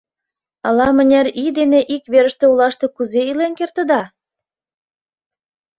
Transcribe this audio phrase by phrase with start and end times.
[0.67, 4.03] —Ала-мыняр ий дене ик верыште олаште кузе илен кертыда?